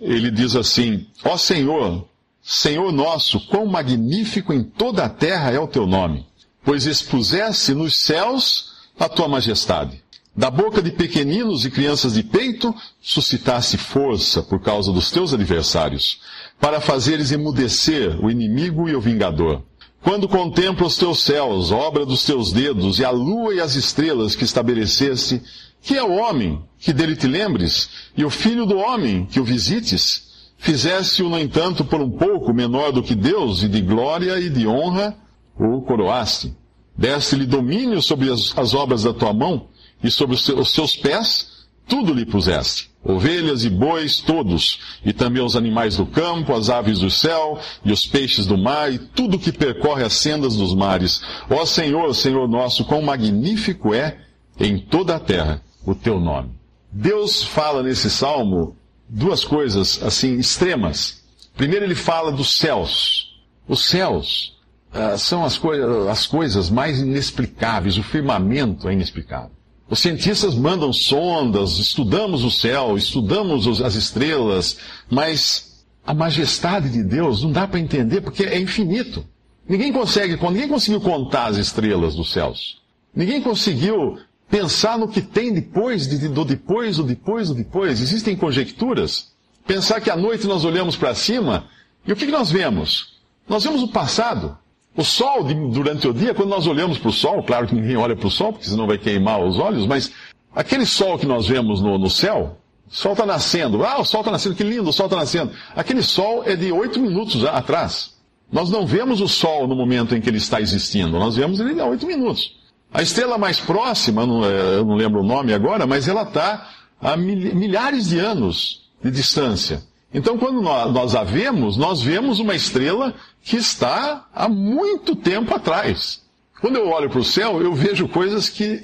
ele 0.00 0.30
diz 0.30 0.56
assim, 0.56 1.06
ó 1.22 1.36
Senhor, 1.36 2.08
Senhor 2.42 2.90
nosso, 2.90 3.38
quão 3.48 3.66
magnífico 3.66 4.52
em 4.52 4.64
toda 4.64 5.04
a 5.04 5.10
terra 5.10 5.50
é 5.52 5.60
o 5.60 5.68
teu 5.68 5.86
nome, 5.86 6.26
pois 6.64 6.86
expuseste 6.86 7.74
nos 7.74 8.02
céus 8.02 8.72
a 8.98 9.10
tua 9.10 9.28
majestade. 9.28 10.02
Da 10.34 10.50
boca 10.50 10.80
de 10.80 10.90
pequeninos 10.90 11.66
e 11.66 11.70
crianças 11.70 12.14
de 12.14 12.22
peito, 12.22 12.74
suscitasse 13.02 13.76
força 13.76 14.42
por 14.42 14.60
causa 14.62 14.90
dos 14.90 15.10
teus 15.10 15.34
adversários, 15.34 16.20
para 16.58 16.80
fazeres 16.80 17.30
emudecer 17.30 18.18
o 18.24 18.30
inimigo 18.30 18.88
e 18.88 18.96
o 18.96 19.00
vingador. 19.00 19.62
Quando 20.02 20.28
contemplo 20.28 20.86
os 20.86 20.96
teus 20.96 21.22
céus, 21.22 21.70
obra 21.70 22.04
dos 22.04 22.24
teus 22.24 22.52
dedos, 22.52 22.98
e 22.98 23.04
a 23.04 23.10
lua 23.10 23.54
e 23.54 23.60
as 23.60 23.76
estrelas 23.76 24.34
que 24.34 24.42
estabeleceste, 24.42 25.40
que 25.80 25.96
é 25.96 26.02
o 26.02 26.16
homem 26.16 26.60
que 26.78 26.92
dele 26.92 27.14
te 27.14 27.28
lembres, 27.28 27.88
e 28.16 28.24
o 28.24 28.30
filho 28.30 28.66
do 28.66 28.76
homem 28.78 29.24
que 29.26 29.38
o 29.38 29.44
visites, 29.44 30.50
fizeste-o, 30.58 31.28
no 31.28 31.38
entanto, 31.38 31.84
por 31.84 32.00
um 32.00 32.10
pouco 32.10 32.52
menor 32.52 32.90
do 32.90 33.02
que 33.02 33.14
Deus, 33.14 33.62
e 33.62 33.68
de 33.68 33.80
glória 33.80 34.38
e 34.40 34.50
de 34.50 34.66
honra 34.66 35.16
o 35.56 35.80
coroaste. 35.82 36.52
Deste-lhe 36.96 37.46
domínio 37.46 38.02
sobre 38.02 38.30
as, 38.30 38.52
as 38.58 38.74
obras 38.74 39.04
da 39.04 39.14
tua 39.14 39.32
mão, 39.32 39.68
e 40.02 40.10
sobre 40.10 40.34
os 40.34 40.72
seus 40.72 40.96
pés 40.96 41.51
tudo 41.86 42.14
lhe 42.14 42.24
puseste. 42.24 42.90
Ovelhas 43.04 43.64
e 43.64 43.70
bois 43.70 44.18
todos, 44.18 44.78
e 45.04 45.12
também 45.12 45.42
os 45.42 45.56
animais 45.56 45.96
do 45.96 46.06
campo, 46.06 46.54
as 46.54 46.70
aves 46.70 47.00
do 47.00 47.10
céu, 47.10 47.58
e 47.84 47.90
os 47.90 48.06
peixes 48.06 48.46
do 48.46 48.56
mar, 48.56 48.92
e 48.92 48.98
tudo 48.98 49.38
que 49.38 49.50
percorre 49.50 50.04
as 50.04 50.12
sendas 50.12 50.56
dos 50.56 50.72
mares. 50.74 51.20
Ó 51.50 51.64
Senhor, 51.64 52.14
Senhor 52.14 52.48
nosso, 52.48 52.84
quão 52.84 53.02
magnífico 53.02 53.92
é 53.92 54.18
em 54.58 54.78
toda 54.78 55.16
a 55.16 55.20
terra 55.20 55.60
o 55.84 55.94
teu 55.94 56.20
nome. 56.20 56.50
Deus 56.92 57.42
fala 57.42 57.82
nesse 57.82 58.08
salmo 58.08 58.76
duas 59.08 59.44
coisas 59.44 60.00
assim 60.02 60.34
extremas. 60.38 61.22
Primeiro 61.56 61.84
ele 61.84 61.94
fala 61.94 62.30
dos 62.30 62.56
céus. 62.56 63.40
Os 63.66 63.84
céus 63.84 64.58
uh, 64.92 65.18
são 65.18 65.44
as, 65.44 65.58
coi 65.58 65.80
as 66.08 66.26
coisas 66.26 66.70
mais 66.70 67.00
inexplicáveis, 67.00 67.96
o 67.96 68.02
firmamento 68.02 68.88
é 68.88 68.92
inexplicável. 68.92 69.50
Os 69.88 70.00
cientistas 70.00 70.54
mandam 70.54 70.92
sondas, 70.92 71.78
estudamos 71.78 72.44
o 72.44 72.50
céu, 72.50 72.96
estudamos 72.96 73.80
as 73.82 73.94
estrelas, 73.94 74.78
mas 75.10 75.84
a 76.04 76.14
majestade 76.14 76.88
de 76.88 77.02
Deus 77.02 77.42
não 77.42 77.52
dá 77.52 77.68
para 77.68 77.78
entender 77.78 78.20
porque 78.20 78.44
é 78.44 78.58
infinito. 78.58 79.24
Ninguém 79.68 79.92
consegue, 79.92 80.36
ninguém 80.36 80.68
conseguiu 80.68 81.00
contar 81.00 81.46
as 81.46 81.56
estrelas 81.56 82.14
dos 82.14 82.32
céus. 82.32 82.80
Ninguém 83.14 83.40
conseguiu 83.40 84.18
pensar 84.50 84.98
no 84.98 85.08
que 85.08 85.22
tem 85.22 85.52
depois, 85.52 86.06
do 86.06 86.44
depois, 86.44 86.96
do 86.96 87.04
depois, 87.04 87.48
do 87.48 87.54
depois. 87.54 88.00
Existem 88.00 88.36
conjecturas. 88.36 89.32
Pensar 89.66 90.00
que 90.00 90.10
à 90.10 90.16
noite 90.16 90.46
nós 90.46 90.64
olhamos 90.64 90.96
para 90.96 91.14
cima 91.14 91.66
e 92.06 92.12
o 92.12 92.16
que, 92.16 92.26
que 92.26 92.32
nós 92.32 92.50
vemos? 92.50 93.20
Nós 93.48 93.62
vemos 93.62 93.82
o 93.82 93.88
passado. 93.88 94.58
O 94.96 95.02
sol, 95.02 95.42
durante 95.44 96.06
o 96.06 96.12
dia, 96.12 96.34
quando 96.34 96.50
nós 96.50 96.66
olhamos 96.66 96.98
para 96.98 97.08
o 97.08 97.12
sol, 97.12 97.42
claro 97.42 97.66
que 97.66 97.74
ninguém 97.74 97.96
olha 97.96 98.14
para 98.14 98.26
o 98.26 98.30
sol, 98.30 98.52
porque 98.52 98.68
senão 98.68 98.86
vai 98.86 98.98
queimar 98.98 99.42
os 99.42 99.58
olhos, 99.58 99.86
mas 99.86 100.12
aquele 100.54 100.84
sol 100.84 101.18
que 101.18 101.24
nós 101.24 101.48
vemos 101.48 101.80
no, 101.80 101.98
no 101.98 102.10
céu, 102.10 102.58
o 102.90 102.94
sol 102.94 103.12
está 103.12 103.24
nascendo. 103.24 103.84
Ah, 103.84 104.00
o 104.00 104.04
sol 104.04 104.20
está 104.20 104.30
nascendo, 104.30 104.54
que 104.54 104.62
lindo, 104.62 104.90
o 104.90 104.92
sol 104.92 105.06
está 105.06 105.16
nascendo. 105.16 105.52
Aquele 105.74 106.02
sol 106.02 106.42
é 106.44 106.54
de 106.54 106.70
oito 106.70 107.00
minutos 107.00 107.42
atrás. 107.44 108.12
Nós 108.52 108.68
não 108.68 108.86
vemos 108.86 109.22
o 109.22 109.28
sol 109.28 109.66
no 109.66 109.74
momento 109.74 110.14
em 110.14 110.20
que 110.20 110.28
ele 110.28 110.36
está 110.36 110.60
existindo, 110.60 111.18
nós 111.18 111.36
vemos 111.36 111.58
ele 111.58 111.80
há 111.80 111.86
oito 111.86 112.06
minutos. 112.06 112.60
A 112.92 113.00
estrela 113.00 113.38
mais 113.38 113.58
próxima, 113.58 114.22
é, 114.22 114.76
eu 114.76 114.84
não 114.84 114.94
lembro 114.94 115.20
o 115.20 115.24
nome 115.24 115.54
agora, 115.54 115.86
mas 115.86 116.06
ela 116.06 116.24
está 116.24 116.68
a 117.00 117.16
milhares 117.16 118.10
de 118.10 118.18
anos 118.18 118.90
de 119.02 119.10
distância. 119.10 119.82
Então, 120.14 120.36
quando 120.36 120.60
nós 120.60 121.14
a 121.14 121.24
vemos, 121.24 121.76
nós 121.76 122.02
vemos 122.02 122.38
uma 122.38 122.54
estrela 122.54 123.14
que 123.42 123.56
está 123.56 124.26
há 124.34 124.48
muito 124.48 125.16
tempo 125.16 125.54
atrás. 125.54 126.22
Quando 126.60 126.76
eu 126.76 126.88
olho 126.88 127.08
para 127.08 127.18
o 127.18 127.24
céu, 127.24 127.60
eu 127.60 127.74
vejo 127.74 128.06
coisas 128.08 128.48
que, 128.48 128.78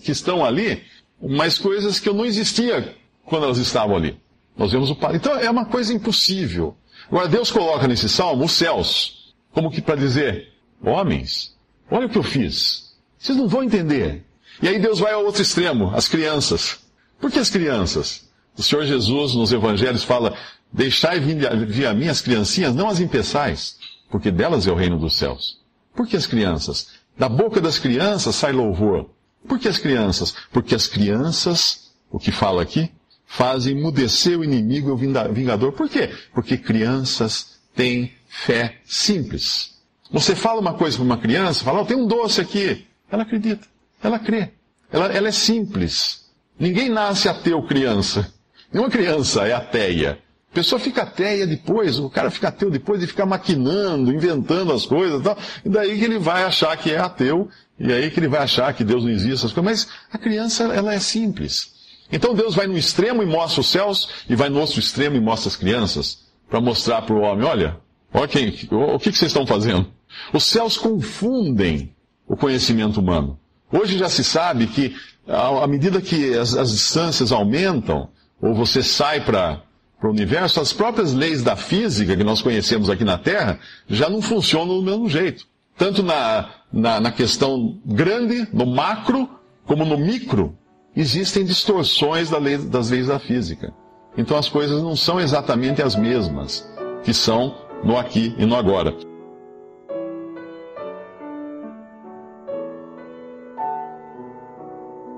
que 0.00 0.12
estão 0.12 0.44
ali, 0.44 0.82
mas 1.20 1.58
coisas 1.58 1.98
que 1.98 2.08
eu 2.08 2.14
não 2.14 2.24
existia 2.24 2.96
quando 3.24 3.44
elas 3.44 3.58
estavam 3.58 3.96
ali. 3.96 4.18
Nós 4.56 4.72
vemos 4.72 4.90
o 4.90 4.96
Pai. 4.96 5.16
Então, 5.16 5.36
é 5.36 5.50
uma 5.50 5.64
coisa 5.64 5.92
impossível. 5.92 6.76
Agora, 7.08 7.28
Deus 7.28 7.50
coloca 7.50 7.88
nesse 7.88 8.08
salmo 8.08 8.44
os 8.44 8.52
céus, 8.52 9.34
como 9.52 9.70
que 9.70 9.82
para 9.82 9.96
dizer, 9.96 10.52
homens, 10.82 11.56
olha 11.90 12.06
o 12.06 12.08
que 12.08 12.18
eu 12.18 12.22
fiz. 12.22 12.94
Vocês 13.18 13.36
não 13.36 13.48
vão 13.48 13.64
entender. 13.64 14.24
E 14.62 14.68
aí 14.68 14.78
Deus 14.78 14.98
vai 14.98 15.12
ao 15.12 15.24
outro 15.24 15.42
extremo, 15.42 15.92
as 15.94 16.06
crianças. 16.06 16.78
Por 17.20 17.30
que 17.30 17.38
as 17.38 17.50
crianças? 17.50 18.28
O 18.56 18.62
Senhor 18.62 18.84
Jesus 18.84 19.34
nos 19.34 19.52
evangelhos 19.52 20.04
fala, 20.04 20.36
Deixai 20.72 21.18
vir 21.18 21.86
a 21.86 21.94
mim 21.94 22.08
as 22.08 22.20
criancinhas, 22.20 22.74
não 22.74 22.88
as 22.88 23.00
impeçais, 23.00 23.76
porque 24.10 24.30
delas 24.30 24.66
é 24.66 24.70
o 24.70 24.76
reino 24.76 24.98
dos 24.98 25.16
céus. 25.16 25.58
Por 25.94 26.06
que 26.06 26.16
as 26.16 26.26
crianças? 26.26 26.88
Da 27.18 27.28
boca 27.28 27.60
das 27.60 27.78
crianças 27.78 28.36
sai 28.36 28.52
louvor. 28.52 29.10
Por 29.46 29.58
que 29.58 29.68
as 29.68 29.78
crianças? 29.78 30.34
Porque 30.52 30.74
as 30.74 30.86
crianças, 30.86 31.90
o 32.10 32.18
que 32.18 32.30
fala 32.30 32.62
aqui, 32.62 32.90
fazem 33.26 33.74
mudecer 33.74 34.38
o 34.38 34.44
inimigo 34.44 34.88
e 34.88 34.92
o 34.92 35.32
vingador. 35.32 35.72
Por 35.72 35.88
quê? 35.88 36.10
Porque 36.32 36.56
crianças 36.56 37.58
têm 37.74 38.12
fé 38.28 38.78
simples. 38.84 39.78
Você 40.10 40.34
fala 40.34 40.60
uma 40.60 40.74
coisa 40.74 40.96
para 40.96 41.04
uma 41.04 41.18
criança, 41.18 41.64
fala, 41.64 41.80
oh, 41.82 41.84
tem 41.84 41.96
um 41.96 42.06
doce 42.06 42.40
aqui. 42.40 42.86
Ela 43.10 43.22
acredita, 43.22 43.66
ela 44.02 44.18
crê. 44.18 44.52
Ela, 44.92 45.06
ela 45.06 45.28
é 45.28 45.32
simples. 45.32 46.28
Ninguém 46.58 46.88
nasce 46.88 47.28
ateu 47.28 47.62
criança. 47.62 48.32
Nenhuma 48.72 48.90
criança 48.90 49.46
é 49.46 49.52
ateia. 49.52 50.18
A 50.50 50.54
pessoa 50.54 50.80
fica 50.80 51.02
ateia 51.02 51.46
depois, 51.46 51.98
o 52.00 52.10
cara 52.10 52.28
fica 52.28 52.48
ateu 52.48 52.70
depois 52.70 52.98
de 52.98 53.06
ficar 53.06 53.24
maquinando, 53.24 54.12
inventando 54.12 54.72
as 54.72 54.84
coisas 54.84 55.20
e 55.20 55.22
tal. 55.22 55.38
E 55.64 55.68
daí 55.68 55.96
que 55.96 56.04
ele 56.04 56.18
vai 56.18 56.42
achar 56.42 56.76
que 56.76 56.90
é 56.90 56.98
ateu, 56.98 57.48
e 57.78 57.92
aí 57.92 58.10
que 58.10 58.18
ele 58.18 58.26
vai 58.26 58.40
achar 58.40 58.74
que 58.74 58.82
Deus 58.82 59.04
não 59.04 59.10
existe, 59.10 59.34
essas 59.34 59.52
coisas. 59.52 59.86
Mas 59.86 59.88
a 60.12 60.18
criança, 60.18 60.64
ela 60.64 60.92
é 60.92 60.98
simples. 60.98 61.72
Então 62.10 62.34
Deus 62.34 62.56
vai 62.56 62.66
no 62.66 62.76
extremo 62.76 63.22
e 63.22 63.26
mostra 63.26 63.60
os 63.60 63.68
céus, 63.68 64.24
e 64.28 64.34
vai 64.34 64.48
no 64.48 64.58
outro 64.58 64.80
extremo 64.80 65.14
e 65.14 65.20
mostra 65.20 65.48
as 65.48 65.54
crianças, 65.54 66.26
para 66.48 66.60
mostrar 66.60 67.02
para 67.02 67.14
o 67.14 67.20
homem, 67.20 67.46
olha, 67.46 67.76
olha 68.12 68.26
quem, 68.26 68.48
o 68.72 68.98
que, 68.98 69.12
que 69.12 69.18
vocês 69.18 69.30
estão 69.30 69.46
fazendo? 69.46 69.86
Os 70.32 70.42
céus 70.42 70.76
confundem 70.76 71.94
o 72.26 72.36
conhecimento 72.36 72.98
humano. 72.98 73.38
Hoje 73.70 73.96
já 73.96 74.08
se 74.08 74.24
sabe 74.24 74.66
que, 74.66 74.96
à 75.28 75.64
medida 75.68 76.00
que 76.00 76.36
as, 76.36 76.56
as 76.56 76.72
distâncias 76.72 77.30
aumentam, 77.30 78.08
ou 78.42 78.52
você 78.52 78.82
sai 78.82 79.20
para 79.20 79.62
para 80.00 80.08
o 80.08 80.12
universo, 80.12 80.60
as 80.60 80.72
próprias 80.72 81.12
leis 81.12 81.42
da 81.42 81.54
física 81.54 82.16
que 82.16 82.24
nós 82.24 82.40
conhecemos 82.40 82.88
aqui 82.88 83.04
na 83.04 83.18
Terra 83.18 83.60
já 83.86 84.08
não 84.08 84.22
funcionam 84.22 84.78
do 84.78 84.82
mesmo 84.82 85.10
jeito. 85.10 85.46
Tanto 85.76 86.02
na, 86.02 86.48
na, 86.72 87.00
na 87.00 87.12
questão 87.12 87.78
grande, 87.84 88.48
no 88.50 88.64
macro, 88.64 89.28
como 89.66 89.84
no 89.84 89.98
micro, 89.98 90.56
existem 90.96 91.44
distorções 91.44 92.30
da 92.30 92.38
lei, 92.38 92.56
das 92.56 92.88
leis 92.88 93.08
da 93.08 93.18
física. 93.18 93.74
Então 94.16 94.38
as 94.38 94.48
coisas 94.48 94.82
não 94.82 94.96
são 94.96 95.20
exatamente 95.20 95.82
as 95.82 95.94
mesmas 95.94 96.66
que 97.04 97.12
são 97.12 97.54
no 97.84 97.98
aqui 97.98 98.34
e 98.38 98.46
no 98.46 98.56
agora. 98.56 98.94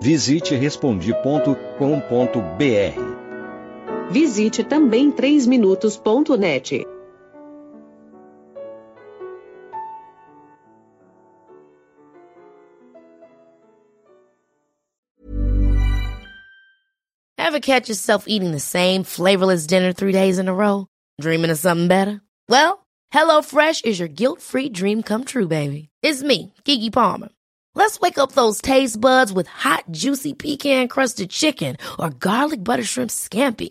Visite 0.00 0.56
respondi.com.br. 0.56 3.12
Visite 4.11 4.64
também 4.64 5.11
3minutos.net. 5.12 6.87
Ever 17.38 17.61
catch 17.61 17.88
yourself 17.88 18.25
eating 18.28 18.52
the 18.52 18.61
same 18.61 19.02
flavorless 19.04 19.66
dinner 19.66 19.92
three 19.92 20.12
days 20.12 20.38
in 20.38 20.49
a 20.49 20.54
row? 20.54 20.87
Dreaming 21.21 21.50
of 21.50 21.59
something 21.59 21.88
better? 21.88 22.23
Well, 22.49 22.87
HelloFresh 23.12 23.85
is 23.85 23.99
your 23.99 24.09
guilt-free 24.09 24.71
dream 24.71 25.02
come 25.02 25.25
true, 25.25 25.49
baby. 25.49 25.90
It's 26.02 26.23
me, 26.23 26.54
Kiki 26.64 26.90
Palmer. 26.90 27.28
Let's 27.75 28.00
wake 28.00 28.18
up 28.18 28.32
those 28.32 28.61
taste 28.61 29.00
buds 29.00 29.32
with 29.32 29.47
hot, 29.47 29.85
juicy 29.90 30.35
pecan 30.35 30.88
crusted 30.88 31.30
chicken 31.30 31.76
or 31.99 32.11
garlic 32.11 32.62
butter 32.62 32.85
shrimp 32.85 33.11
scampi. 33.11 33.71